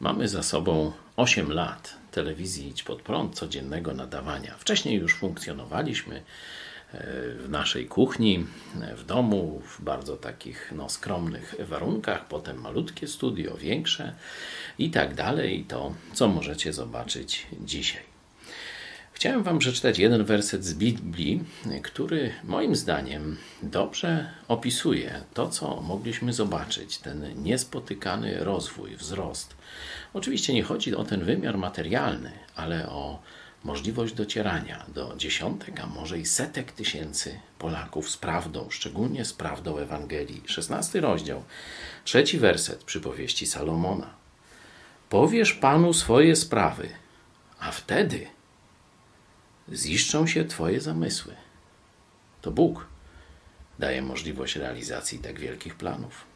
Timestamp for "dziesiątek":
35.16-35.80